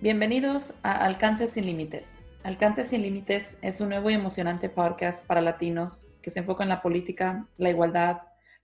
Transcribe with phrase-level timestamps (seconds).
[0.00, 2.20] Bienvenidos a Alcance sin Límites.
[2.44, 6.68] Alcance sin Límites es un nuevo y emocionante podcast para latinos que se enfoca en
[6.68, 8.18] la política, la igualdad,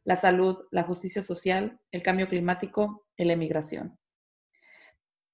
[0.05, 3.99] la salud, la justicia social, el cambio climático y la emigración.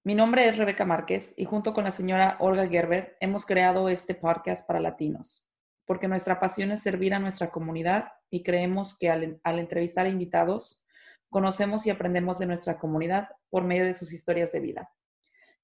[0.03, 4.15] Mi nombre es Rebeca Márquez y junto con la señora Olga Gerber hemos creado este
[4.15, 5.47] podcast para latinos,
[5.85, 10.09] porque nuestra pasión es servir a nuestra comunidad y creemos que al, al entrevistar a
[10.09, 10.83] invitados,
[11.29, 14.91] conocemos y aprendemos de nuestra comunidad por medio de sus historias de vida.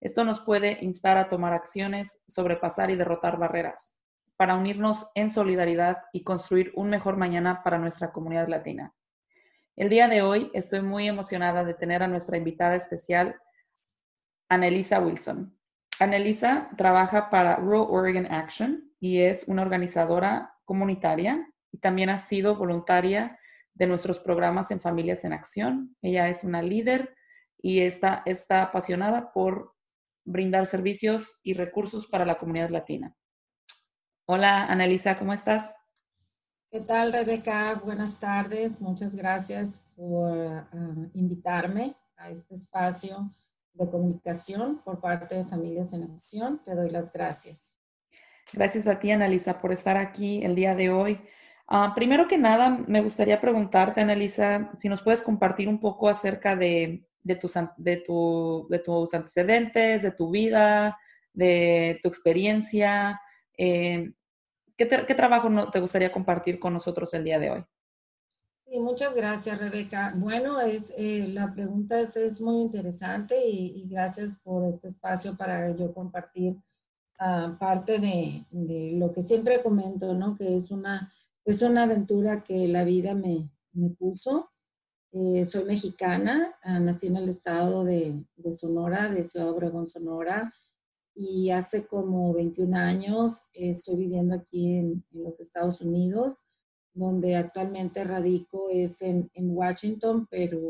[0.01, 3.97] Esto nos puede instar a tomar acciones, sobrepasar y derrotar barreras,
[4.37, 8.95] para unirnos en solidaridad y construir un mejor mañana para nuestra comunidad latina.
[9.75, 13.37] El día de hoy estoy muy emocionada de tener a nuestra invitada especial,
[14.49, 15.59] Annelisa Wilson.
[15.99, 22.57] Annelisa trabaja para Rural Oregon Action y es una organizadora comunitaria y también ha sido
[22.57, 23.39] voluntaria
[23.75, 25.97] de nuestros programas en Familias en Acción.
[26.03, 27.15] Ella es una líder
[27.61, 29.76] y está, está apasionada por
[30.27, 33.17] brindar servicios y recursos para la comunidad latina.
[34.27, 35.75] Hola, Annalisa, ¿cómo estás?
[36.71, 37.81] ¿Qué tal, Rebeca?
[37.83, 38.81] Buenas tardes.
[38.81, 40.67] Muchas gracias por ah,
[41.15, 43.31] invitarme a este espacio
[43.73, 46.61] de comunicación por parte de Familias en Acción.
[46.65, 47.73] Te doy las gracias.
[48.53, 51.21] Gracias a ti, Annalisa, por estar aquí el día de hoy.
[51.69, 56.57] Ah, primero que nada, me gustaría preguntarte, Annalisa, si nos puedes compartir un poco acerca
[56.57, 60.97] de de tus, de, tu, de tus antecedentes, de tu vida,
[61.33, 63.21] de tu experiencia.
[63.59, 64.13] Eh,
[64.77, 67.65] ¿qué, ¿qué, trabajo te gustaría compartir con nosotros el día de hoy?
[68.65, 70.15] Sí, muchas gracias, Rebeca.
[70.17, 75.93] Bueno, es, eh, la pregunta es, muy interesante y, gracias por este espacio para yo
[75.93, 76.57] compartir
[77.21, 80.37] uh, parte de, de, lo que siempre comento, ¿no?
[80.37, 81.13] Que es una,
[81.45, 84.51] es una aventura que la vida me, me puso
[85.19, 88.23] eh, soy mexicana, ah, nací en el estado de,
[88.55, 90.53] Sonora, de Ciudad Obregón, Sonora,
[91.15, 96.45] y hace como 21 años estoy viviendo aquí en, los Estados Unidos,
[96.93, 100.61] donde actualmente radico es en, Washington, pero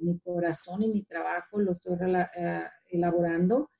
[0.00, 1.96] mi corazón y mi trabajo lo estoy
[2.36, 3.70] eh, elaborando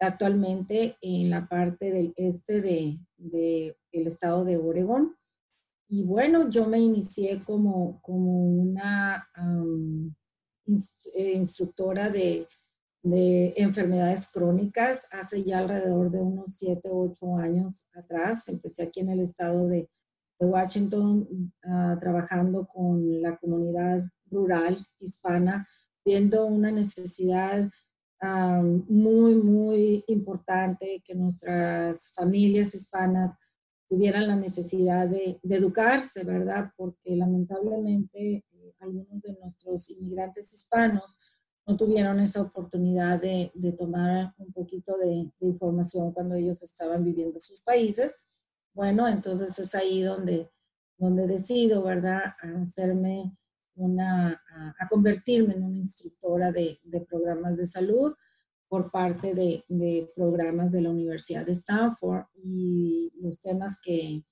[0.00, 5.16] actualmente en la parte del este del de, estado de Oregón.
[5.92, 9.28] Y bueno, yo me inicié como, como una
[11.14, 12.46] eh, instructora de,
[13.02, 18.46] de, enfermedades crónicas hace ya alrededor de unos 7 o 8 años atrás.
[18.46, 19.88] Empecé aquí en el estado de,
[20.42, 25.68] Washington uh, trabajando con la comunidad rural hispana,
[26.02, 27.70] viendo una necesidad
[28.88, 33.32] muy, muy importante que nuestras familias hispanas
[33.90, 36.72] tuvieran la necesidad de, educarse, ¿verdad?
[36.76, 41.18] Porque lamentablemente eh, algunos de nuestros inmigrantes hispanos
[41.66, 47.40] no tuvieron esa oportunidad de, tomar un poquito de, información cuando ellos estaban viviendo en
[47.40, 48.14] sus países.
[48.72, 50.48] Bueno, entonces es ahí donde,
[50.96, 53.36] donde decido, ¿verdad?, a hacerme
[53.74, 54.40] una,
[54.78, 58.14] a, convertirme en una instructora de, de programas de salud
[58.70, 64.24] por parte de, programas de la Universidad de Stanford y los temas que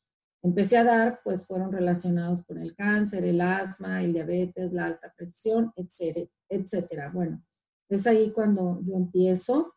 [0.44, 5.12] empecé a dar pues fueron relacionados con el cáncer, el asma, el diabetes, la alta
[5.16, 7.10] presión, etcétera, etcétera.
[7.12, 7.44] Bueno,
[7.88, 9.74] es ahí cuando yo empiezo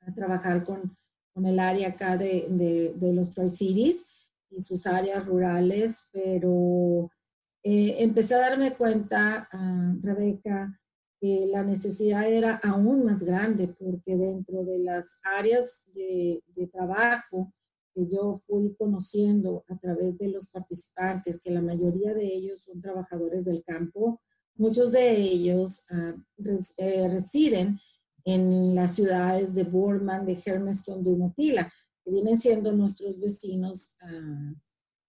[0.00, 0.96] a trabajar con,
[1.36, 4.04] el área acá de, de, los Tri-Cities
[4.50, 7.10] y sus áreas rurales, pero
[7.62, 10.80] eh, empecé a darme cuenta, uh, Rebeca,
[11.20, 17.52] la necesidad era aún más grande porque dentro de las áreas de, trabajo
[17.94, 22.82] que yo fui conociendo a través de los participantes, que la mayoría de ellos son
[22.82, 24.20] trabajadores del campo,
[24.56, 26.14] muchos de ellos ah,
[26.76, 27.78] eh, residen
[28.24, 31.72] en las ciudades de Borman, de Hermiston, de Umatilla,
[32.04, 34.52] que vienen siendo nuestros vecinos ah,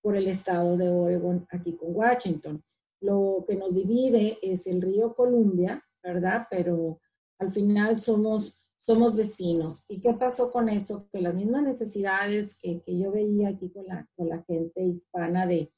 [0.01, 2.63] por el estado de Oregon, aquí con Washington.
[3.01, 6.47] Lo que nos divide es el río Columbia, ¿verdad?
[6.49, 6.99] Pero
[7.39, 9.83] al final somos, somos vecinos.
[9.87, 11.07] ¿Y qué pasó con esto?
[11.11, 15.45] Que las mismas necesidades que, que yo veía aquí con la, con la gente hispana
[15.45, 15.71] de,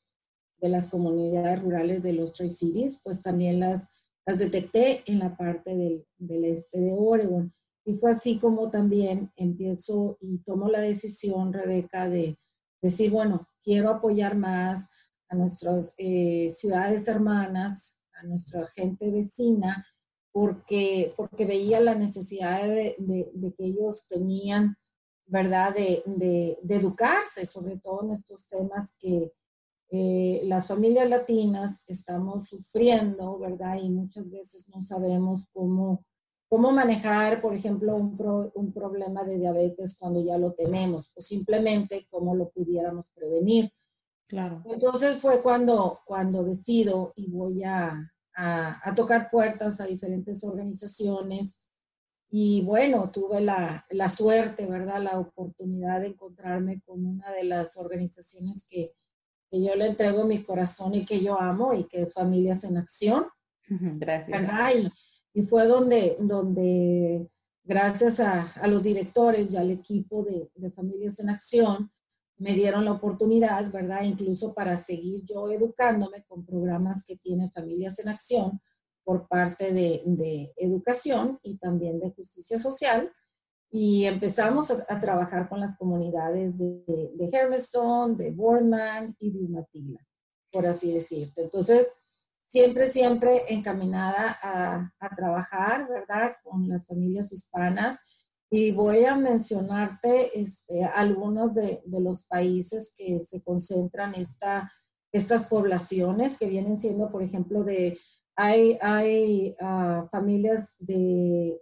[0.61, 3.89] de las comunidades rurales de los Tri-Cities, pues también las,
[4.25, 7.53] las detecté en la parte del, del, este de Oregon.
[7.85, 12.37] Y fue así como también empiezo y tomo la decisión, Rebeca, de
[12.81, 14.87] decir, bueno, quiero apoyar más
[15.29, 19.85] a nuestras eh, ciudades hermanas, a nuestra gente vecina,
[20.31, 22.95] porque, porque veía la necesidad de,
[23.57, 24.77] que ellos tenían,
[25.25, 29.31] ¿verdad?, de, educarse, sobre todo en estos temas que
[29.91, 33.77] eh, las familias latinas estamos sufriendo, ¿verdad?
[33.81, 36.05] Y muchas veces no sabemos cómo,
[36.47, 42.07] cómo manejar, por ejemplo, un, un, problema de diabetes cuando ya lo tenemos o simplemente
[42.11, 43.71] cómo lo pudiéramos prevenir.
[44.27, 44.61] Claro.
[44.65, 51.57] Entonces fue cuando, cuando decido y voy a, a, a tocar puertas a diferentes organizaciones
[52.31, 55.01] y bueno, tuve la, la, suerte, ¿verdad?
[55.01, 58.93] La oportunidad de encontrarme con una de las organizaciones que,
[59.49, 62.77] que, yo le entrego mi corazón y que yo amo y que es Familias en
[62.77, 63.25] Acción.
[63.67, 64.29] Gracias.
[64.29, 64.71] ¿verdad?
[64.77, 67.27] Y, y fue donde, donde
[67.63, 71.91] gracias a, a, los directores y al equipo de, de Familias en Acción,
[72.39, 74.03] me dieron la oportunidad, ¿verdad?
[74.03, 78.61] Incluso para seguir yo educándome con programas que tiene Familias en Acción
[79.03, 83.11] por parte de, educación y también de justicia social.
[83.69, 89.99] Y empezamos a, trabajar con las comunidades de, de Hermiston, de Bournemouth y de Umatilla,
[90.51, 91.43] por así decirte.
[91.43, 91.87] Entonces,
[92.47, 97.99] siempre, siempre encaminada a, a, trabajar, ¿verdad?, con las familias hispanas.
[98.51, 104.71] Y voy a mencionarte este, algunos de, de, los países que se concentran esta,
[105.11, 107.97] estas poblaciones, que vienen siendo, por ejemplo, de
[108.41, 111.59] hay, ah, familias del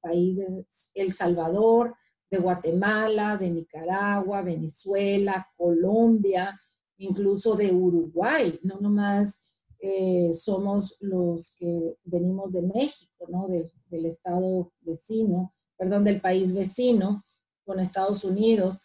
[0.00, 0.64] país de
[0.94, 1.96] El Salvador,
[2.30, 6.56] de Guatemala, de Nicaragua, Venezuela, Colombia,
[6.98, 8.56] incluso de Uruguay.
[8.62, 9.42] No nomás
[9.80, 13.48] eh, somos los que venimos de México, ¿no?
[13.48, 17.24] del estado vecino, perdón, del país vecino
[17.64, 18.80] con Estados Unidos,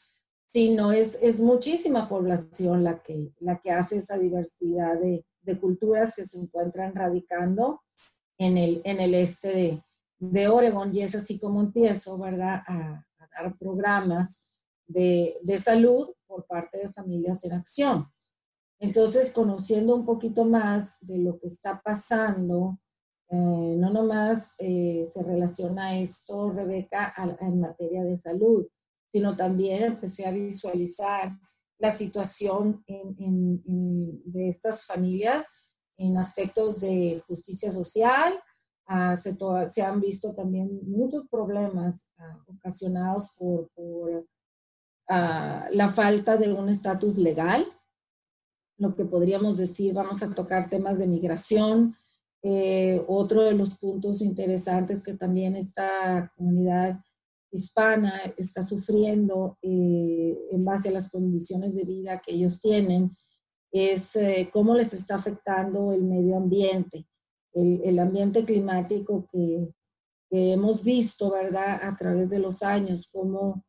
[0.46, 6.14] sino es, es muchísima población la que, la que hace esa diversidad de, de culturas
[6.16, 7.82] que se encuentran radicando
[8.38, 9.84] en el, en el este de,
[10.20, 13.04] de Oregon y es así como empiezo, ¿verdad?, a,
[13.40, 14.42] dar programas
[14.88, 18.08] de, de, salud por parte de Familias en Acción.
[18.80, 22.80] Entonces, conociendo un poquito más de lo que está pasando,
[23.30, 28.66] eh, no nomás eh, se relaciona esto, Rebeca, en materia de salud,
[29.12, 31.38] sino también empecé a visualizar
[31.80, 35.52] la situación de estas familias
[35.98, 38.40] en aspectos de justicia social.
[38.86, 43.70] Ah, se, han visto también muchos problemas ah, ocasionados por,
[45.10, 47.66] ah, la falta de un estatus legal,
[48.78, 51.98] lo que podríamos decir, vamos a tocar temas de migración.
[52.44, 57.00] Eh, otro de los puntos interesantes que también esta comunidad
[57.52, 63.16] hispana está sufriendo eh, en base a las condiciones de vida que ellos tienen
[63.72, 67.08] es eh, cómo les está afectando el medio ambiente,
[67.54, 69.70] el, el ambiente climático que,
[70.30, 73.66] que, hemos visto, ¿verdad?, a través de los años, cómo,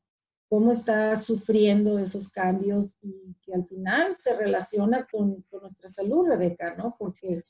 [0.49, 6.29] cómo está sufriendo esos cambios y que al final se relaciona con, con nuestra salud,
[6.29, 6.95] Rebeca, ¿no?
[6.99, 7.43] Porque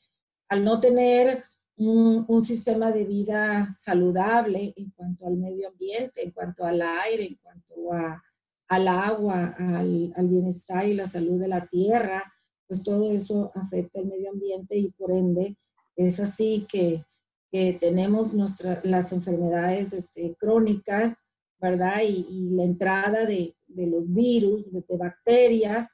[0.48, 1.44] al no tener
[1.78, 7.34] un, sistema de vida saludable en cuanto al medio ambiente, en cuanto al aire, en
[7.36, 8.22] cuanto a,
[8.68, 12.32] al agua, al, bienestar y la salud de la tierra,
[12.66, 15.56] pues todo eso afecta al medio ambiente y por ende
[15.96, 17.04] es así que,
[17.50, 21.14] que tenemos nuestra, las enfermedades este, crónicas,
[21.60, 22.02] ¿verdad?
[22.02, 25.90] Y, y la entrada de, de los virus, de, de, bacterias.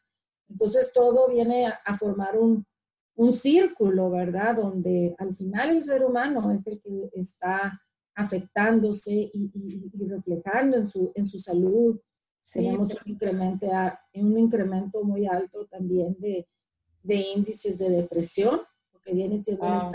[0.49, 2.67] Entonces todo viene a formar un,
[3.17, 4.57] un círculo, ¿verdad?
[4.57, 7.81] Donde al final el ser humano es el que está
[8.15, 12.01] afectándose y, reflejando en su, en su salud.
[12.53, 13.67] Tenemos un incremento,
[14.15, 16.47] un incremento muy alto también de,
[17.35, 18.61] índices de depresión,
[19.03, 19.93] que viene siendo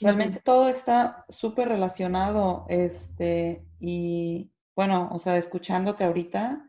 [0.00, 6.68] Realmente todo está súper relacionado, este, y bueno, o sea, escuchándote ahorita,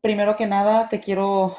[0.00, 1.56] primero que nada te quiero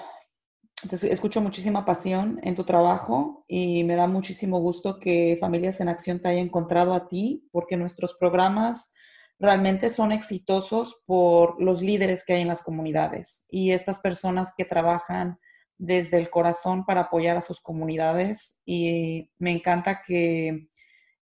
[0.92, 6.22] escucho muchísima pasión en tu trabajo y me da muchísimo gusto que Familias en Acción
[6.22, 8.94] te haya encontrado a ti, porque nuestros programas
[9.40, 14.64] realmente son exitosos por los líderes que hay en las comunidades y estas personas que
[14.64, 15.40] trabajan
[15.78, 18.62] desde el corazón para apoyar a sus comunidades.
[18.66, 20.68] Y me encanta que,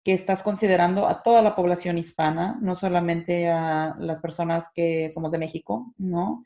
[0.04, 5.32] que estás considerando a toda la población hispana, no solamente a las personas que somos
[5.32, 6.44] de México, ¿no?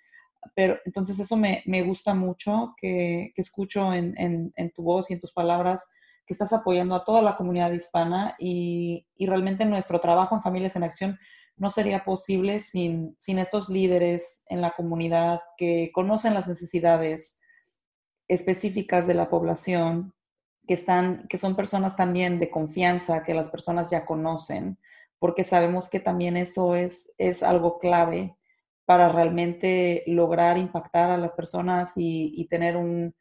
[0.54, 5.14] Pero entonces eso me, me gusta mucho que, que escucho en, en, tu voz y
[5.14, 5.86] en tus palabras
[6.26, 10.76] que estás apoyando a toda la comunidad hispana y, y, realmente nuestro trabajo en Familias
[10.76, 11.18] en Acción
[11.56, 17.38] no sería posible sin, sin estos líderes en la comunidad que conocen las necesidades
[18.28, 20.14] específicas de la población,
[20.66, 24.78] que, están, que son personas también de confianza, que las personas ya conocen,
[25.18, 28.36] porque sabemos que también eso es, es algo clave
[28.90, 33.14] para realmente lograr impactar a las personas y, tener un,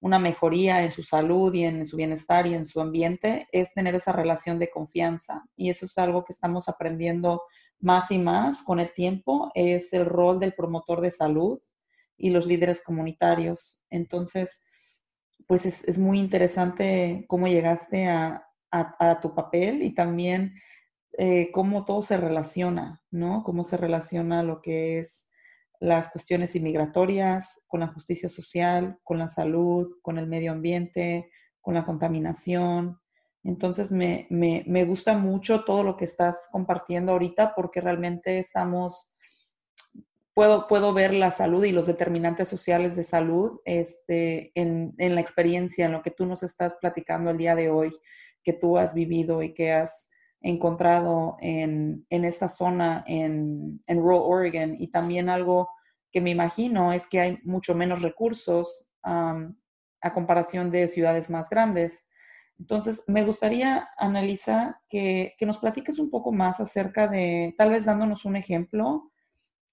[0.00, 3.94] una mejoría en su salud y en su bienestar y en su ambiente, es tener
[3.94, 5.44] esa relación de confianza.
[5.54, 7.42] Y eso es algo que estamos aprendiendo
[7.78, 11.60] más y más con el tiempo, es el rol del promotor de salud
[12.16, 13.84] y los líderes comunitarios.
[13.90, 14.64] Entonces,
[15.46, 18.40] pues es, muy interesante cómo llegaste a,
[19.22, 20.54] tu papel y también
[21.16, 23.42] eh, cómo todo se relaciona, ¿no?
[23.44, 25.28] Cómo se relaciona lo que es
[25.80, 31.30] las cuestiones inmigratorias, con la justicia social, con la salud, con el medio ambiente,
[31.60, 32.98] con la contaminación.
[33.42, 34.26] Entonces me,
[34.86, 39.14] gusta mucho todo lo que estás compartiendo ahorita porque realmente estamos,
[40.32, 45.84] puedo, puedo ver la salud y los determinantes sociales de salud este, en, la experiencia,
[45.84, 47.92] en lo que tú nos estás platicando el día de hoy,
[48.42, 50.08] que tú has vivido y que has
[50.44, 55.70] encontrado en, esta zona en, en rural Oregon y también algo
[56.12, 62.06] que me imagino es que hay mucho menos recursos a comparación de ciudades más grandes.
[62.58, 67.84] Entonces, me gustaría, Analisa, que, que, nos platiques un poco más acerca de, tal vez
[67.84, 69.10] dándonos un ejemplo,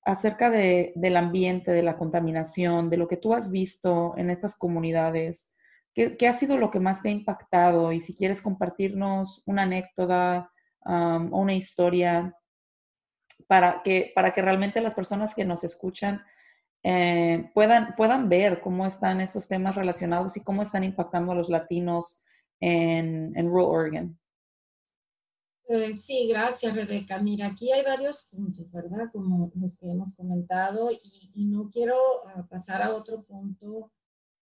[0.03, 4.55] acerca de, del ambiente, de la contaminación, de lo que tú has visto en estas
[4.55, 5.53] comunidades.
[5.93, 7.91] ¿Qué, ¿Qué, ha sido lo que más te ha impactado?
[7.91, 10.50] Y si quieres compartirnos una anécdota,
[10.85, 12.35] o una historia
[13.47, 16.23] para que, para que realmente las personas que nos escuchan
[16.83, 21.49] eh, puedan, puedan ver cómo están estos temas relacionados y cómo están impactando a los
[21.49, 22.21] latinos
[22.59, 24.19] en, en rural Oregon.
[25.67, 27.19] Eh, sí, gracias Rebeca.
[27.19, 29.09] Mira, aquí hay varios puntos, ¿verdad?
[29.11, 31.95] Como los que hemos comentado y, no quiero
[32.27, 33.91] ah, pasar a otro punto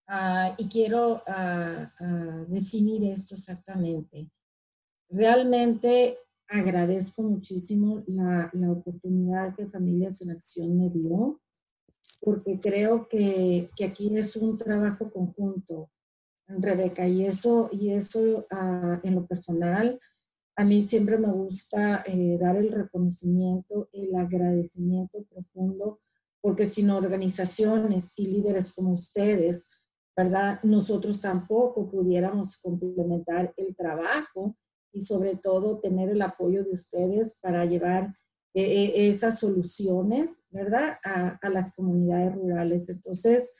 [0.07, 1.91] ah, y quiero ah,
[2.47, 4.27] definir esto exactamente.
[5.09, 6.17] Realmente
[6.49, 11.39] agradezco muchísimo la, la, oportunidad que Familias en Acción me dio,
[12.19, 15.89] porque creo que, que aquí es un trabajo conjunto,
[16.47, 19.99] Rebeca, y eso, y eso uh, en lo personal,
[20.55, 26.01] a mí siempre me gusta eh, dar el reconocimiento, el agradecimiento profundo,
[26.41, 29.67] porque sin organizaciones y líderes como ustedes,
[30.17, 30.59] ¿verdad?
[30.63, 34.57] Nosotros tampoco pudiéramos complementar el trabajo
[34.91, 38.13] y sobre todo tener el apoyo de ustedes para llevar
[38.55, 40.97] eh, eh, esas soluciones, ¿verdad?
[41.03, 42.89] A, las comunidades rurales.
[42.89, 43.51] Entonces,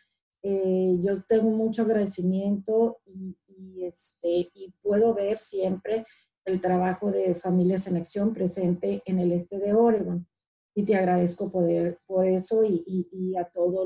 [0.41, 6.05] eh, yo tengo mucho agradecimiento y, este, y puedo ver siempre
[6.45, 10.27] el trabajo de Familias en Acción presente en el este de Oregon.
[10.74, 13.86] Y te agradezco poder, por eso y, y, a todo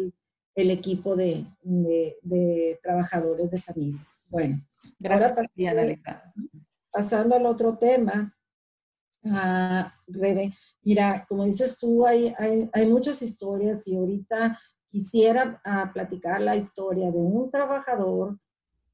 [0.55, 4.21] el, equipo de, de, trabajadores de familias.
[4.29, 4.61] Bueno,
[4.99, 6.23] gracias, ahora
[6.93, 8.33] pasando al otro tema,
[10.07, 12.33] Rebe, mira, como dices tú, hay,
[12.73, 14.59] hay, muchas historias y ahorita
[14.91, 18.37] quisiera uh, platicar la historia de un trabajador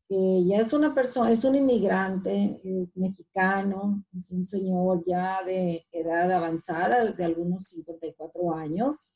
[0.08, 5.86] que ya es una persona, es un inmigrante, es mexicano, es un señor ya de
[5.92, 9.14] edad avanzada, de algunos 54 años.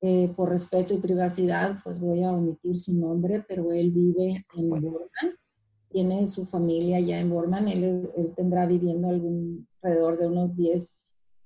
[0.00, 4.68] Eh, por respeto y privacidad, pues voy a omitir su nombre, pero él vive en
[4.68, 5.38] Borman
[5.94, 10.92] tiene su familia ya en Borman, él, tendrá viviendo alrededor de unos 10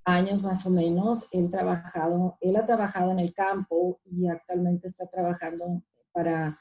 [0.05, 1.27] años más o menos.
[1.31, 6.59] Él, trabajado, él ha trabajado en el campo y actualmente está trabajando para,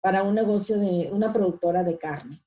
[0.00, 2.42] para un negocio de una productora de carne.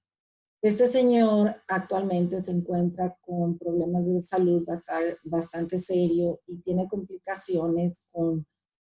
[0.61, 8.03] Este señor actualmente se encuentra con problemas de salud bastante, bastante serio y tiene complicaciones
[8.11, 8.45] con,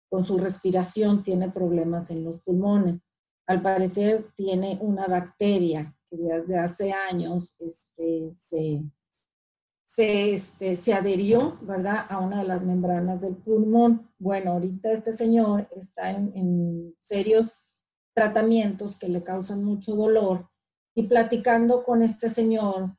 [0.10, 3.02] con su respiración, tiene problemas en los pulmones
[3.52, 8.82] al parecer tiene una bacteria que desde hace años este, se,
[9.86, 14.10] se, este, se adherió, ¿verdad?, a una de las membranas del pulmón.
[14.18, 17.58] Bueno, ahorita este señor está en, serios
[18.14, 20.50] tratamientos que le causan mucho dolor
[20.96, 22.96] y platicando con este señor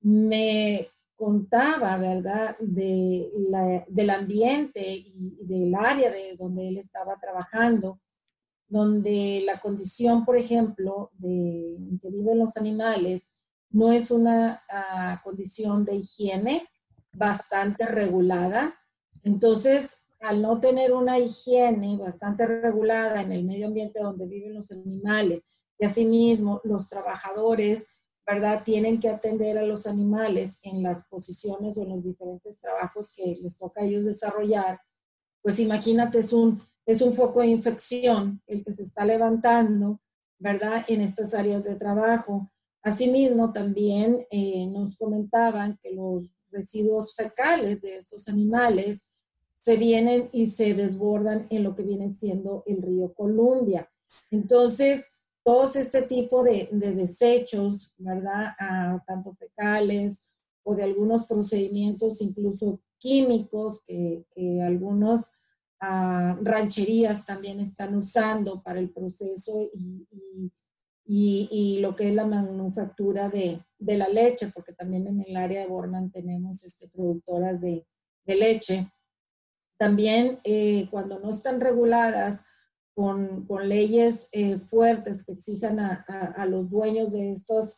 [0.00, 3.30] me contaba, ¿verdad?, de
[3.88, 7.98] del ambiente y del área de donde él estaba trabajando
[8.68, 13.30] donde la condición, por ejemplo, de que viven los animales
[13.70, 16.68] no es una ah, condición de higiene
[17.12, 18.74] bastante regulada.
[19.22, 24.72] Entonces, al no tener una higiene bastante regulada en el medio ambiente donde viven los
[24.72, 25.44] animales
[25.78, 27.86] y asimismo los trabajadores,
[28.26, 28.62] ¿verdad?
[28.64, 33.38] Tienen que atender a los animales en las posiciones o en los diferentes trabajos que
[33.40, 34.80] les toca a ellos desarrollar.
[35.42, 40.00] Pues imagínate, es un es un foco de infección el que se está levantando,
[40.38, 40.84] ¿verdad?
[40.86, 42.50] En estas áreas de trabajo.
[42.82, 49.04] Asimismo, también eh, nos comentaban que los residuos fecales de estos animales
[49.58, 53.90] se vienen y se desbordan en lo que viene siendo el río Columbia.
[54.30, 55.10] Entonces,
[55.42, 58.54] todos este tipo de, desechos, ¿verdad?
[58.60, 60.22] Ah, tanto fecales
[60.62, 65.22] o de algunos procedimientos incluso químicos que, que algunos
[65.80, 69.70] ah, rancherías también están usando para el proceso
[71.08, 75.68] y, lo que es la manufactura de, la leche, porque también en el área de
[75.68, 77.86] Borman tenemos este, productoras de,
[78.26, 78.90] leche.
[79.78, 82.40] También eh, cuando no están reguladas
[82.96, 87.76] con, leyes eh, fuertes que exijan a, los dueños de estos,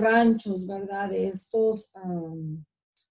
[0.00, 1.10] ranchos, ¿verdad?
[1.10, 1.92] De estos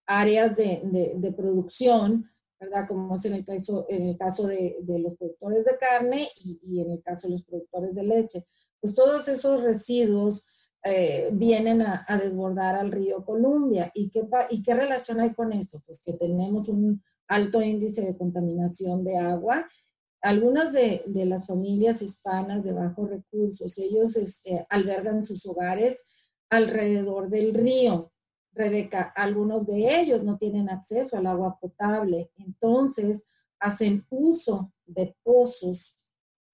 [0.05, 2.29] áreas de, producción,
[2.63, 2.88] ¿verdad?
[2.88, 6.60] Como es en el caso, en el caso de, de los productores de carne y,
[6.63, 8.46] y, en el caso de los productores de leche.
[8.79, 10.46] Pues todos esos residuos
[10.84, 13.91] eh, vienen a, a, desbordar al río Columbia.
[13.93, 15.82] ¿Y qué, ¿Y qué relación hay con esto?
[15.86, 19.65] Pues que tenemos un alto índice de contaminación de agua
[20.24, 26.01] algunas de, de, las familias hispanas de bajos recursos, ellos este, albergan sus hogares
[26.50, 28.12] alrededor del río.
[28.53, 33.24] Rebeca, algunos de ellos no tienen acceso al agua potable, entonces
[33.60, 35.98] hacen uso de pozos,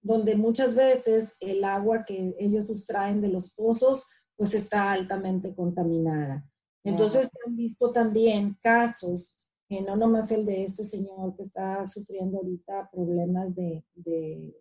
[0.00, 6.46] donde muchas veces el agua que ellos sustraen de los pozos pues está altamente contaminada.
[6.82, 9.34] Entonces se han visto también casos
[9.70, 14.52] eh, no nomás el de este señor que está sufriendo ahorita problemas de, de,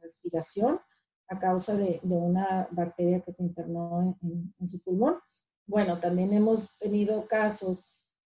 [0.00, 0.80] respiración
[1.28, 5.16] a causa de, de, una bacteria que se internó en, en, su pulmón.
[5.70, 7.84] Bueno, también hemos tenido casos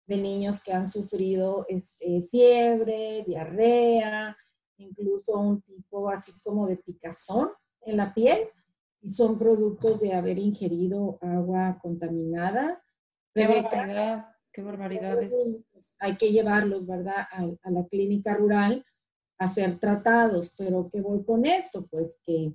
[0.05, 4.38] de niños que han sufrido este, fiebre, diarrea,
[4.77, 7.50] incluso un tipo así como de picazón
[7.81, 8.41] en la piel
[9.01, 12.79] y son productos de haber ingerido agua contaminada.
[14.53, 15.33] Qué barbaridades.
[15.71, 18.86] Pues, hay que llevarlos, ¿verdad?, a, la clínica rural
[19.39, 20.53] a ser tratados.
[20.55, 21.88] Pero ¿qué voy con esto?
[21.88, 22.53] Pues que,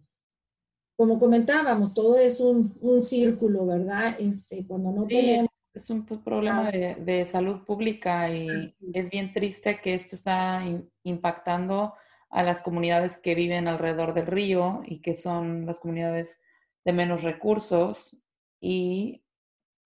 [0.97, 4.17] como comentábamos, todo es un, un círculo, ¿verdad?
[4.19, 5.51] Este, cuando no tenemos...
[5.75, 10.63] Es un problema de, de, salud pública y es bien triste que esto está
[11.03, 11.93] impactando
[12.31, 16.41] a las comunidades que viven alrededor del río y que son las comunidades
[16.87, 18.23] de menos recursos
[18.59, 19.23] y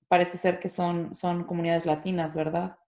[0.07, 2.79] parece ser que son, son comunidades latinas, ¿verdad?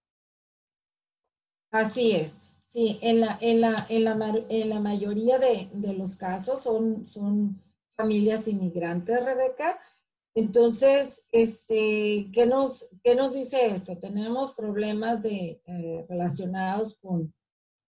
[1.73, 2.41] Así es.
[2.65, 7.07] Sí, en la, en la, en la, en la mayoría de, de, los casos son,
[7.07, 7.61] son
[7.97, 9.79] familias inmigrantes, Rebeca.
[10.35, 13.99] Entonces, este, ¿qué, nos, ¿qué nos dice esto?
[13.99, 17.35] Tenemos problemas de, eh, relacionados con,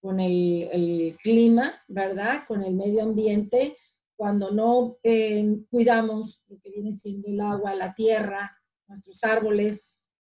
[0.01, 2.43] con el, el, clima, ¿verdad?
[2.49, 3.77] Con el medio ambiente.
[4.17, 8.51] Cuando no eh, cuidamos lo que viene siendo el agua, la tierra,
[8.89, 9.89] nuestros árboles,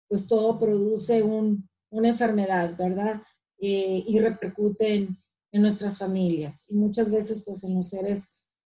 [0.07, 3.21] pues todo produce un, una enfermedad, ¿verdad?
[3.59, 5.17] Eh, y repercute en,
[5.51, 8.27] en, nuestras familias y muchas veces pues en los seres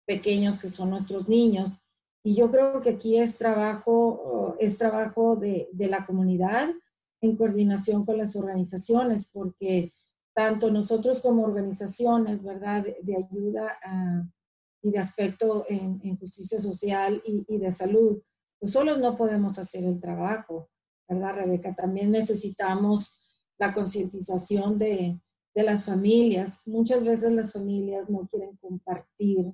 [0.06, 1.82] pequeños que son nuestros niños.
[2.24, 6.70] Y yo creo que aquí es trabajo, es trabajo de, de la comunidad
[7.22, 9.94] en coordinación con las organizaciones, porque
[10.36, 14.28] tanto nosotros como organizaciones, ¿verdad?, de, de ayuda a,
[14.86, 18.22] y de aspecto en, en justicia social y, y, de salud,
[18.60, 20.70] pues solos no podemos hacer el trabajo,
[21.08, 21.74] ¿verdad, Rebeca?
[21.74, 23.12] También necesitamos
[23.58, 25.20] la concientización de,
[25.56, 26.60] de, las familias.
[26.65, 29.52] Muchas veces las familias no quieren compartir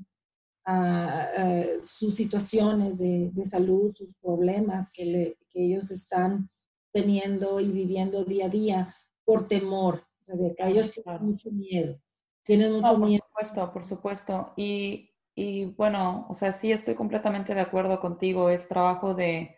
[0.67, 6.49] uh, uh, sus situaciones de, de, salud, sus problemas que, le, que, ellos están
[6.91, 10.67] teniendo y viviendo día a día por temor, Rebeca.
[10.67, 11.99] Ellos tienen mucho miedo.
[12.43, 13.23] Tienen mucho no, miedo.
[13.33, 14.53] Por supuesto, por supuesto.
[14.57, 18.49] Y y bueno, o sea, sí estoy completamente de acuerdo contigo.
[18.49, 19.55] Es trabajo de,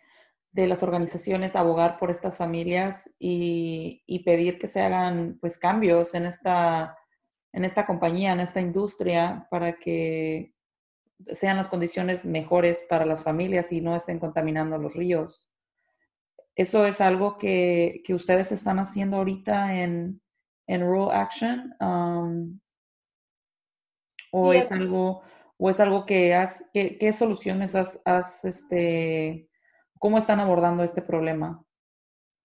[0.52, 6.14] de las organizaciones abogar por estas familias y, y, pedir que se hagan pues cambios
[6.14, 6.98] en esta,
[7.52, 10.53] en esta compañía, en esta industria, para que
[11.32, 15.50] sean las condiciones mejores para las familias y no estén contaminando los ríos.
[16.56, 20.22] ¿Eso es algo que, que ustedes están haciendo ahorita en,
[20.68, 21.74] en Rural Action?
[21.80, 22.60] Um,
[24.32, 25.24] ¿O sí, es algo
[25.58, 29.50] o es algo que has, qué, qué soluciones has, has, este,
[30.00, 31.64] cómo están abordando este problema?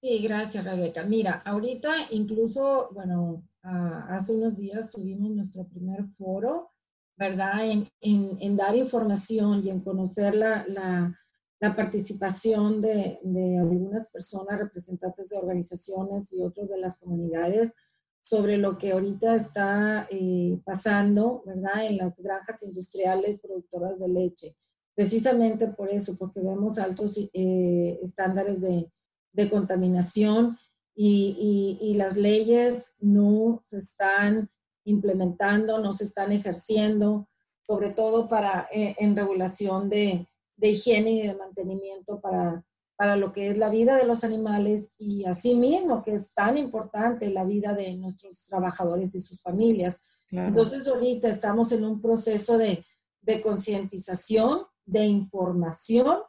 [0.00, 1.02] Sí, gracias, Rebeca.
[1.02, 6.70] Mira, ahorita incluso, bueno, uh, hace unos días tuvimos nuestro primer foro,
[7.18, 7.66] ¿verdad?
[7.66, 11.18] En, en, en dar información y en conocer la, la,
[11.60, 17.74] la participación de, de, algunas personas, representantes de organizaciones y otros de las comunidades
[18.22, 21.86] sobre lo que ahorita está eh, pasando, ¿verdad?
[21.86, 24.56] En las granjas industriales productoras de leche.
[24.94, 28.90] Precisamente por eso, porque vemos altos eh, estándares de,
[29.32, 30.56] de contaminación
[30.94, 34.50] y, y, y, las leyes no se están
[34.88, 37.28] implementando, no se están ejerciendo.
[37.66, 42.64] sobre todo para, eh, en regulación de, de, higiene y de mantenimiento para,
[42.96, 47.28] para lo que es la vida de los animales y asimismo que es tan importante
[47.28, 49.96] la vida de nuestros trabajadores y sus familias.
[50.30, 52.84] Entonces ahorita estamos en un proceso de,
[53.20, 56.20] de concientización, de información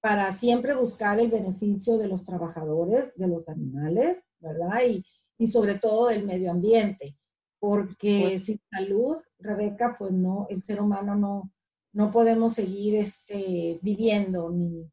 [0.00, 4.80] para siempre buscar el beneficio de los trabajadores, de los animales, ¿verdad?
[4.88, 5.04] Y,
[5.36, 7.18] y sobre todo del medio ambiente,
[7.60, 11.52] porque pues sin salud, Rebeca, pues no, el ser humano no,
[11.92, 14.90] no podemos seguir este, viviendo ni,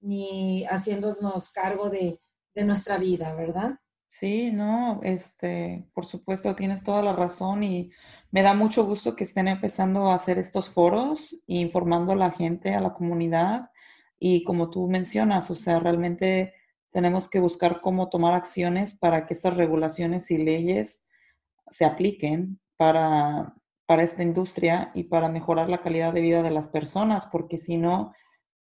[0.00, 2.20] ni haciéndonos cargo de,
[2.54, 3.78] de nuestra vida, ¿verdad?
[4.06, 7.90] Sí, no, este, por supuesto, tienes toda la razón y
[8.30, 12.30] me da mucho gusto que estén empezando a hacer estos foros e informando a la
[12.30, 13.70] gente, a la comunidad
[14.18, 16.54] y como tú mencionas, o sea, realmente
[16.92, 21.06] tenemos que buscar cómo tomar acciones para que estas regulaciones y leyes
[21.70, 23.54] se apliquen para,
[23.86, 27.76] para esta industria y para mejorar la calidad de vida de las personas, porque si
[27.76, 28.12] no,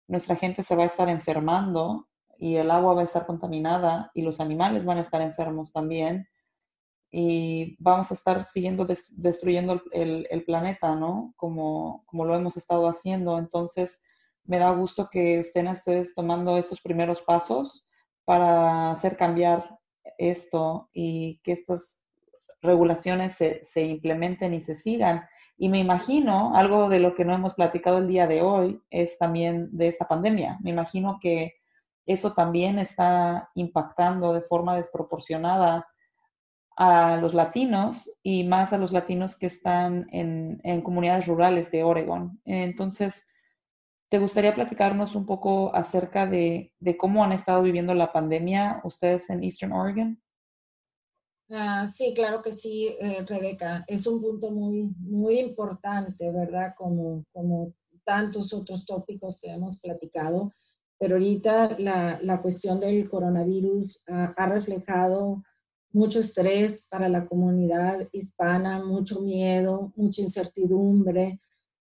[0.07, 4.23] nuestra gente se va a estar enfermando y el agua va a estar contaminada y
[4.23, 6.27] los animales van a estar enfermos también
[7.11, 11.33] y vamos a estar siguiendo destruyendo el, planeta, ¿no?
[11.35, 13.37] Como, como lo hemos estado haciendo.
[13.37, 14.01] Entonces,
[14.45, 17.87] me da gusto que estén ustedes tomando estos primeros pasos
[18.25, 19.77] para hacer cambiar
[20.17, 22.00] esto y que estas
[22.61, 25.23] regulaciones se, implementen y se sigan.
[25.57, 29.17] Y me imagino, algo de lo que no hemos platicado el día de hoy es
[29.17, 30.57] también de esta pandemia.
[30.61, 31.55] Me imagino que
[32.05, 35.87] eso también está impactando de forma desproporcionada
[36.75, 41.83] a los latinos y más a los latinos que están en, en comunidades rurales de
[41.83, 42.41] Oregon.
[42.45, 43.27] Entonces,
[44.11, 49.41] ¿Te gustaría platicarnos un poco acerca de, cómo han estado viviendo la pandemia ustedes en
[49.41, 50.21] Eastern Oregon?
[51.51, 53.83] Ah, sí, claro que sí, eh, Rebeca.
[53.87, 56.73] Es un punto muy, muy importante, ¿verdad?
[56.77, 57.73] Como, como
[58.05, 60.53] tantos otros tópicos que hemos platicado.
[60.97, 65.43] Pero ahorita la, la cuestión del coronavirus ha reflejado
[65.91, 71.39] mucho estrés para la comunidad hispana, mucho miedo, mucha incertidumbre,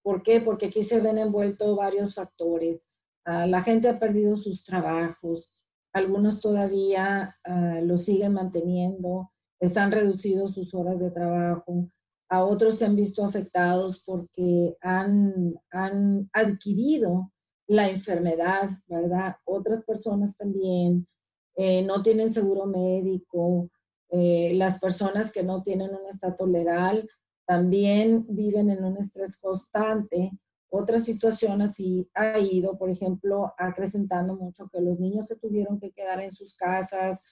[0.03, 0.41] ¿Por qué?
[0.41, 2.85] Porque aquí se ven envueltos varios factores.
[3.25, 5.49] Ah, la gente ha perdido sus trabajos,
[5.93, 9.31] algunos todavía uh, lo siguen manteniendo,
[9.63, 11.87] les han reducido sus horas de trabajo,
[12.27, 17.31] a otros se han visto afectados porque han, han adquirido
[17.67, 19.37] la enfermedad, ¿verdad?
[19.45, 21.07] Otras personas también
[21.55, 23.69] eh, no tienen seguro médico,
[24.09, 27.09] eh, las personas que no tienen un estatus legal
[27.47, 30.31] también viven en un estrés constante.
[30.69, 35.93] Otra situación así ha ido, por ejemplo, acrecentando mucho que los niños se tuvieron que
[35.93, 37.23] quedar en sus casas.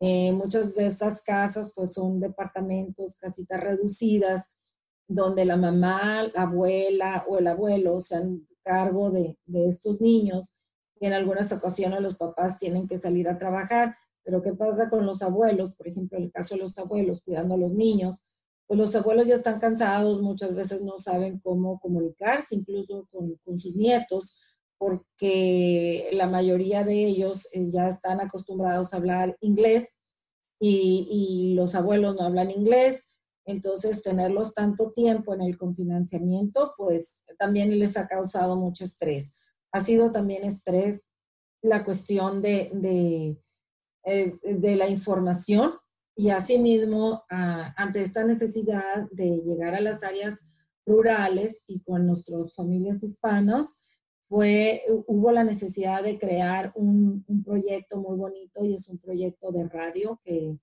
[0.00, 4.50] Eh, muchas de estas casas pues son departamentos, casitas reducidas,
[5.08, 10.52] donde la mamá, la abuela o el abuelo se han cargo de, estos niños.
[10.98, 13.96] Y en algunas ocasiones los papás tienen que salir a trabajar.
[14.24, 15.72] Pero ¿qué pasa con los abuelos?
[15.74, 18.20] Por ejemplo, en el caso de los abuelos cuidando a los niños,
[18.66, 23.76] pues los abuelos ya están cansados, muchas veces no saben cómo comunicarse, incluso con, sus
[23.76, 24.34] nietos,
[24.78, 29.96] porque la mayoría de ellos eh, ya están acostumbrados a hablar inglés
[30.60, 33.02] y, y, los abuelos no hablan inglés.
[33.44, 39.32] Entonces, tenerlos tanto tiempo en el confinanciamiento, pues también les ha causado mucho estrés.
[39.72, 41.00] Ha sido también estrés
[41.62, 43.38] la cuestión de, de,
[44.04, 45.74] eh, de la información,
[46.18, 50.42] y asimismo, ah, ante esta necesidad de llegar a las áreas
[50.86, 53.76] rurales y con nuestras familias hispanas,
[54.28, 59.52] fue, hubo la necesidad de crear un, un, proyecto muy bonito y es un proyecto
[59.52, 60.58] de radio que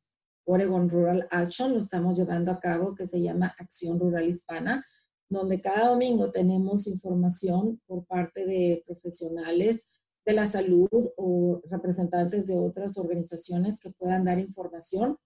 [0.46, 4.86] Oregon Rural Action lo estamos llevando a cabo que se llama Acción Rural Hispana,
[5.30, 9.86] donde cada domingo tenemos información por parte de profesionales
[10.26, 15.18] de la salud o representantes de otras organizaciones que puedan dar información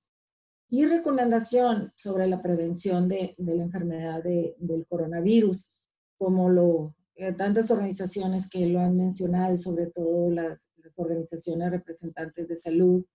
[0.70, 5.72] y recomendación sobre la prevención de, de la enfermedad de, del coronavirus,
[6.18, 6.96] como lo,
[7.38, 13.06] tantas organizaciones que lo han mencionado y sobre todo las, las, organizaciones representantes de salud,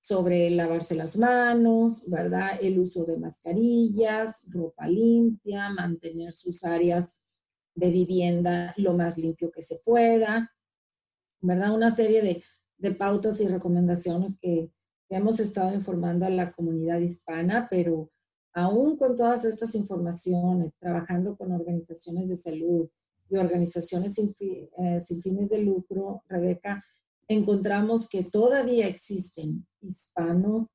[0.00, 2.58] sobre lavarse las manos, ¿verdad?
[2.60, 7.16] El uso de mascarillas, ropa limpia, mantener sus áreas
[7.74, 10.52] de vivienda lo más limpio que se pueda,
[11.40, 11.74] ¿verdad?
[11.74, 12.42] Una serie de,
[12.78, 14.70] de pautas y recomendaciones que,
[15.08, 18.10] hemos estado informando a la comunidad hispana, pero
[18.52, 22.88] aún con todas estas informaciones, trabajando con organizaciones de salud
[23.28, 26.84] y organizaciones sin, eh, sin fines de lucro, Rebeca,
[27.28, 30.66] encontramos que todavía existen hispanos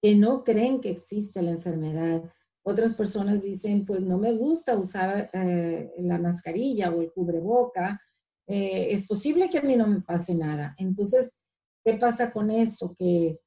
[0.00, 2.22] que no creen que existe la enfermedad
[2.62, 8.00] Otras personas dicen, pues no me gusta usar eh, la mascarilla o el cubreboca.
[8.46, 10.74] Eh, es posible que a mí no me pase nada.
[10.78, 11.34] Entonces,
[11.82, 12.94] ¿qué pasa con esto?
[12.98, 13.40] Que,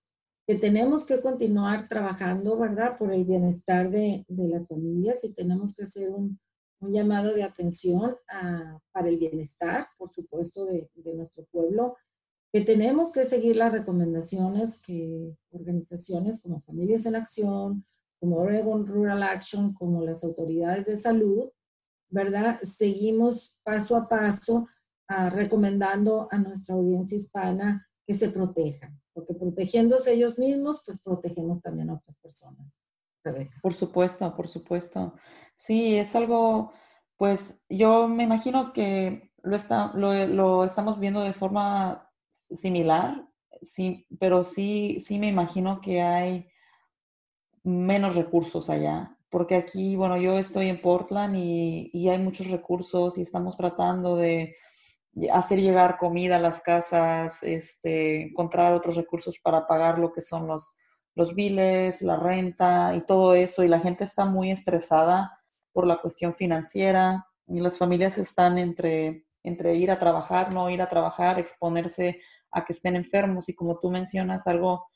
[0.47, 2.97] que tenemos que continuar trabajando, ¿verdad?
[2.97, 6.39] Por el bienestar de, de las familias y tenemos que hacer un,
[6.81, 8.15] un llamado de atención
[8.91, 11.95] para el bienestar, por supuesto, de, de, nuestro pueblo,
[12.51, 17.85] que tenemos que seguir las recomendaciones que organizaciones como Familias en Acción,
[18.19, 21.49] como Oregon Rural Action, como las autoridades de salud,
[22.09, 22.59] ¿verdad?
[22.61, 24.67] Seguimos paso a paso
[25.09, 31.61] uh, recomendando a nuestra audiencia hispana que se protejan, porque protegiéndose ellos mismos, pues protegemos
[31.61, 32.67] también a otras personas.
[33.61, 35.15] Por supuesto, por supuesto.
[35.55, 36.71] Sí, es algo,
[37.17, 42.09] pues yo me imagino que lo, está, lo, estamos viendo de forma
[42.51, 43.27] similar,
[43.61, 46.47] sí, pero sí, sí me imagino que hay
[47.63, 53.17] menos recursos allá, porque aquí, bueno, yo estoy en Portland y, y, hay muchos recursos
[53.17, 54.55] y estamos tratando de
[55.31, 60.47] hacer llegar comida a las casas, este, encontrar otros recursos para pagar lo que son
[60.47, 60.73] los,
[61.15, 65.39] los biles, la renta y todo eso, y la gente está muy estresada
[65.73, 70.81] por la cuestión financiera y las familias están entre, entre ir a trabajar, no ir
[70.81, 72.21] a trabajar, exponerse
[72.51, 74.87] a que estén enfermos y como tú mencionas, algo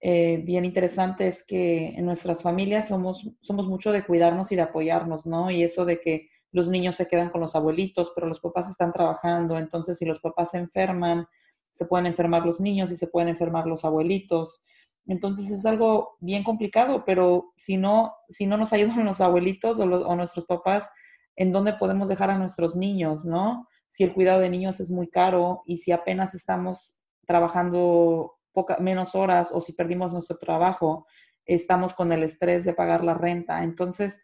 [0.00, 4.62] eh, bien interesante es que en nuestras familias somos, somos mucho de cuidarnos y de
[4.62, 5.50] apoyarnos, ¿no?
[5.50, 8.92] Y eso de que los niños se quedan con los abuelitos, pero los papás están
[8.92, 11.26] trabajando, entonces si los papás se enferman,
[11.70, 14.62] se pueden enfermar los niños y se pueden enfermar los abuelitos.
[15.06, 19.86] Entonces es algo bien complicado, pero si no, si no nos ayudan los abuelitos o,
[19.86, 20.88] los, o nuestros papás,
[21.36, 23.68] ¿en dónde podemos dejar a nuestros niños, no?
[23.88, 29.14] Si el cuidado de niños es muy caro y si apenas estamos trabajando poca, menos
[29.14, 31.06] horas o si perdimos nuestro trabajo,
[31.46, 33.64] estamos con el estrés de pagar la renta.
[33.64, 34.22] Entonces,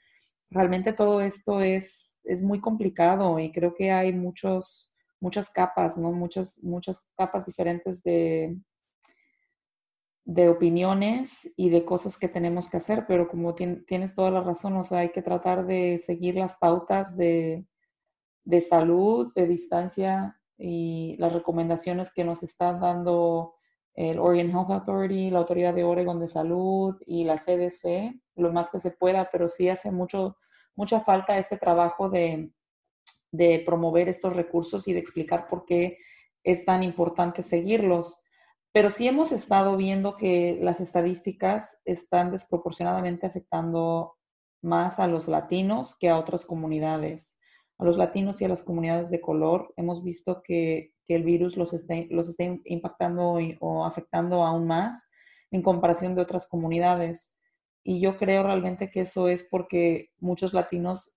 [0.50, 6.12] realmente todo esto es, es muy complicado y creo que hay muchos, muchas capas, ¿no?
[6.12, 8.56] Muchas, muchas capas diferentes de,
[10.28, 14.76] de opiniones y de cosas que tenemos que hacer, pero como tienes toda la razón,
[14.76, 17.64] o sea, hay que tratar de seguir las pautas de,
[18.44, 23.54] de salud, de distancia y las recomendaciones que nos están dando
[23.94, 28.68] el Oregon Health Authority, la Autoridad de Oregon de Salud y la CDC, lo más
[28.68, 30.36] que se pueda, pero sí hace mucho,
[30.76, 32.52] mucha falta este trabajo de,
[33.32, 35.96] de promover estos recursos y de explicar por qué
[36.44, 38.22] es tan importante seguirlos
[38.72, 44.16] pero sí hemos estado viendo que las estadísticas están desproporcionadamente afectando
[44.62, 47.38] más a los latinos que a otras comunidades.
[47.78, 51.72] A los latinos y a las comunidades de color hemos visto que, el virus los
[51.72, 55.08] está, los está impactando o afectando aún más
[55.50, 57.32] en comparación de otras comunidades.
[57.82, 61.14] Y yo creo realmente que eso es porque muchos latinos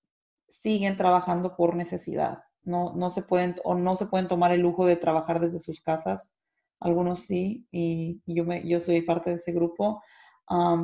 [0.48, 2.44] siguen trabajando por necesidad.
[2.64, 5.82] No, no se pueden o no se pueden tomar el lujo de trabajar desde sus
[5.82, 6.34] casas
[6.82, 10.04] algunos sí, y yo, me, yo soy parte de ese grupo,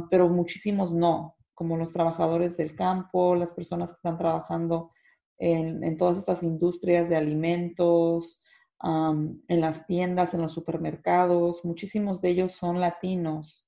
[0.10, 4.92] pero muchísimos no, como los trabajadores del campo, las personas que están trabajando
[5.40, 8.44] en, en todas estas industrias de alimentos,
[8.84, 13.66] en las tiendas, en los supermercados, muchísimos de ellos son latinos.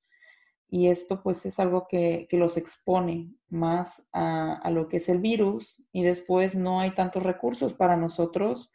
[0.70, 5.10] Y esto pues es algo que, que los expone más a, a, lo que es
[5.10, 8.72] el virus y después no hay tantos recursos para nosotros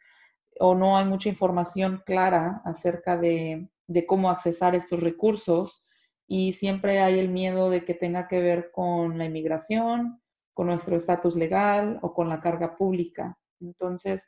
[0.59, 3.69] o no hay mucha información clara acerca de,
[4.07, 5.87] cómo accesar estos recursos
[6.27, 10.21] y siempre hay el miedo de que tenga que ver con la inmigración,
[10.53, 13.37] con nuestro estatus legal o con la carga pública.
[13.59, 14.27] Entonces,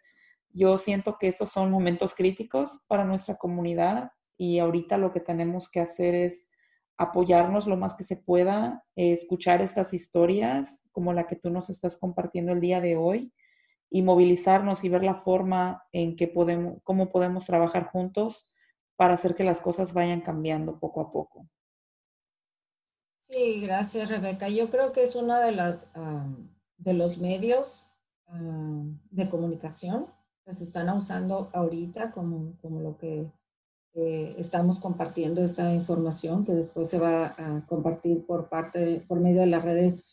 [0.50, 5.70] yo siento que estos son momentos críticos para nuestra comunidad y ahorita lo que tenemos
[5.72, 6.50] que hacer es
[6.98, 11.98] apoyarnos lo más que se pueda, escuchar estas historias como la que tú nos estás
[11.98, 13.34] compartiendo el día de hoy
[13.90, 18.52] y movilizarnos y ver la forma en que podemos, cómo podemos trabajar juntos
[18.96, 21.48] para hacer que las cosas vayan cambiando poco a poco.
[23.22, 24.50] Sí, gracias Rebeca.
[24.50, 25.88] Yo creo que es uno de, las,
[26.78, 27.86] de los medios
[28.30, 30.08] de comunicación
[30.46, 33.32] que se están usando ahorita como, como lo que
[34.38, 39.48] estamos compartiendo esta información que después se va a compartir por parte, por medio de
[39.48, 40.06] las redes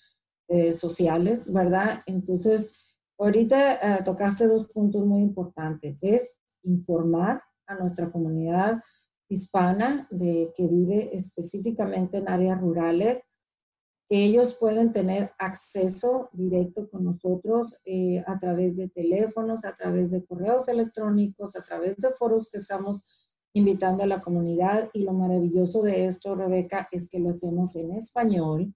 [0.48, 2.02] eh, sociales, ¿verdad?
[2.06, 2.83] Entonces,
[3.18, 6.02] Ahorita eh, tocaste dos puntos muy importantes.
[6.02, 8.82] Es informar a nuestra comunidad
[9.28, 13.22] hispana de que vive específicamente en áreas rurales,
[14.08, 20.10] que ellos pueden tener acceso directo con nosotros eh, a través de teléfonos, a través
[20.10, 23.04] de correos electrónicos, a través de foros que estamos
[23.54, 24.90] invitando a la comunidad.
[24.92, 28.74] Y lo maravilloso de esto, Rebeca, es que lo hacemos en español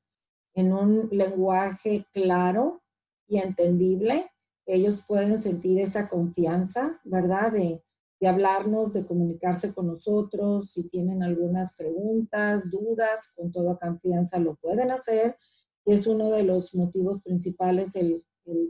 [0.54, 2.82] en un lenguaje claro
[3.28, 4.30] y entendible.
[4.66, 7.52] Ellos pueden sentir esa confianza, ¿verdad?
[7.52, 7.82] De,
[8.20, 10.72] de hablarnos, de comunicarse con nosotros.
[10.72, 15.36] Si tienen algunas preguntas, dudas, con toda confianza lo pueden hacer.
[15.84, 18.24] Y es uno de los motivos principales el,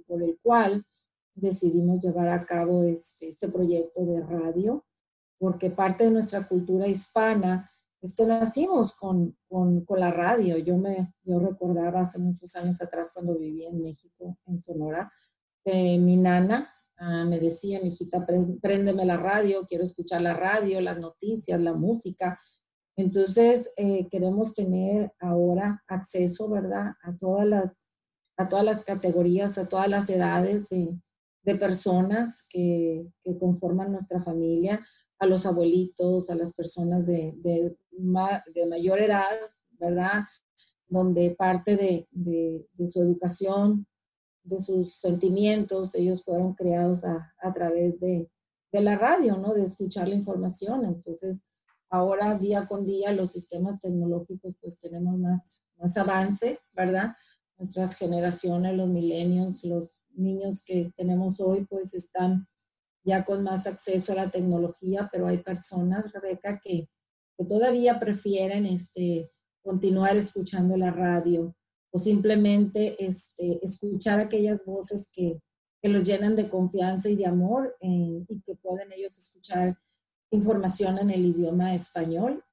[0.07, 0.85] por el cual
[1.35, 4.85] decidimos llevar a cabo este, este proyecto de radio,
[5.38, 10.59] porque parte de nuestra cultura hispana esto nacimos con, con, con, la radio.
[10.59, 15.13] Yo me yo recordaba hace muchos años atrás cuando vivía en México, en Sonora,
[15.65, 18.25] que mi nana ah, me decía, mi hijita,
[18.61, 22.39] préndeme la radio, quiero escuchar la radio, las noticias, la música.
[22.97, 27.77] Entonces, eh, queremos tener ahora acceso, ¿verdad?, a todas las,
[28.37, 30.97] a todas las categorías, a todas las edades de,
[31.43, 34.85] de personas que, que conforman nuestra familia
[35.19, 39.37] a los abuelitos, a las personas de, de, de mayor edad,
[39.79, 40.25] ¿verdad?
[40.89, 43.87] Donde parte de, de, su educación,
[44.45, 48.31] de sus sentimientos, ellos fueron creados a, a través de,
[48.71, 49.55] la radio, ¿no?
[49.55, 50.85] De escuchar la información.
[50.85, 51.43] Entonces,
[51.91, 57.17] ahora día con día los sistemas tecnológicos pues tenemos más, más avance, ¿verdad?
[57.57, 62.47] Nuestras generaciones, los milenios, los niños que tenemos hoy pues están
[63.05, 66.89] ya con más acceso a la tecnología, pero hay personas, Rebeca, que,
[67.49, 69.31] todavía prefieren este,
[69.63, 71.55] continuar escuchando la radio
[71.93, 75.41] o simplemente este, escuchar aquellas voces que,
[75.81, 79.79] que los llenan de confianza y de amor eh, y que pueden ellos escuchar
[80.31, 82.45] información en el idioma español.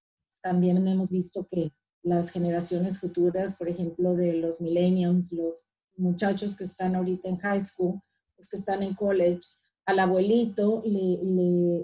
[0.41, 5.65] También hemos visto que las generaciones futuras, por ejemplo, de los millennials, los
[5.97, 7.99] muchachos que están ahorita en high school,
[8.37, 9.41] los que están en college,
[9.85, 11.19] al abuelito le,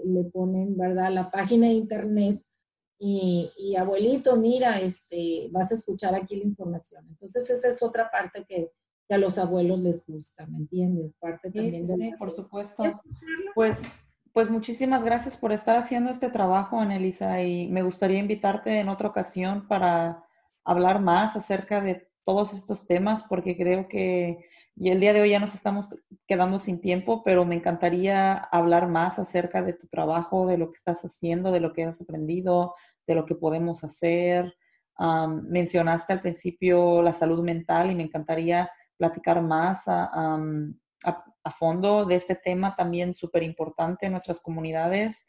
[0.04, 2.42] le, ponen, ¿verdad?, la página de internet
[2.98, 7.04] y, y, abuelito, mira, este, vas a escuchar aquí la información.
[7.08, 8.70] Entonces, esa es otra parte que,
[9.08, 11.12] que a los abuelos les gusta, ¿me entiendes?
[11.18, 12.84] Parte también sí, sí, por supuesto.
[13.54, 13.82] Pues,
[14.32, 19.08] pues muchísimas gracias por estar haciendo este trabajo, Anelisa, y me gustaría invitarte en otra
[19.08, 20.24] ocasión para
[20.64, 25.30] hablar más acerca de todos estos temas, porque creo que y el día de hoy
[25.30, 25.94] ya nos estamos
[26.26, 30.76] quedando sin tiempo, pero me encantaría hablar más acerca de tu trabajo, de lo que
[30.76, 32.74] estás haciendo, de lo que has aprendido,
[33.06, 34.54] de lo que podemos hacer.
[35.48, 40.38] mencionaste al principio la salud mental y me encantaría platicar más a,
[41.58, 45.26] fondo de este tema también súper importante en nuestras comunidades.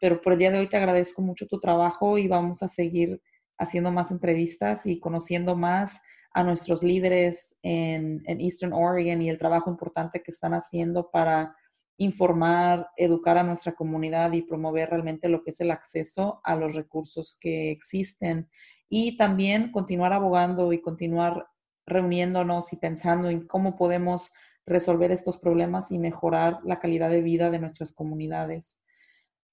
[0.00, 3.20] pero por el día de hoy te agradezco mucho tu trabajo y vamos a seguir
[3.58, 6.00] haciendo más entrevistas y conociendo más
[6.34, 11.54] a nuestros líderes en, Eastern Oregon y el trabajo importante que están haciendo para
[11.98, 16.74] informar, educar a nuestra comunidad y promover realmente lo que es el acceso a los
[16.74, 18.48] recursos que existen.
[18.88, 21.46] Y también continuar abogando y continuar
[21.86, 24.32] reuniéndonos y pensando en cómo podemos
[24.64, 28.82] resolver estos problemas y mejorar la calidad de vida de nuestras comunidades.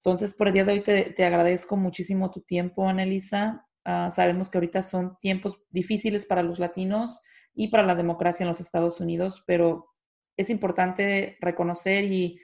[0.02, 3.66] Entonces, por el día de hoy te, te agradezco muchísimo tu tiempo, Anelisa.
[3.84, 7.22] Ah, sabemos que ahorita son tiempos difíciles para los latinos
[7.54, 9.86] y para la democracia en los Estados Unidos, pero
[10.36, 12.38] es importante reconocer y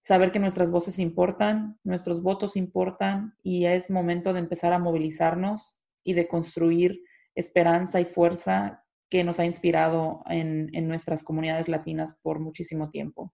[0.00, 5.78] saber que nuestras voces importan, nuestros votos importan y es momento de empezar a movilizarnos
[6.02, 7.02] y de construir
[7.34, 13.32] esperanza y fuerza que nos ha inspirado en, en nuestras comunidades latinas por muchísimo tiempo.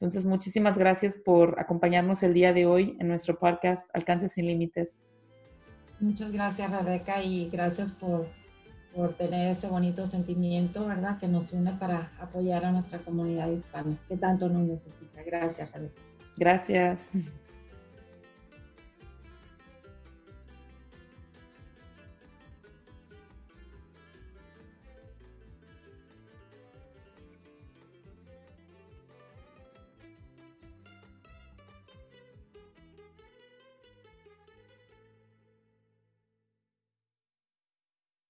[0.00, 5.02] Entonces, muchísimas gracias por acompañarnos el día de hoy en nuestro podcast Alcance sin Límites.
[6.00, 8.26] Muchas gracias, Rebeca, y gracias por,
[8.94, 13.98] por tener ese bonito sentimiento, ¿verdad?, que nos une para apoyar a nuestra comunidad hispana,
[14.08, 15.22] que tanto nos necesita.
[15.22, 16.00] Gracias, Rebeca.
[16.36, 17.10] Gracias.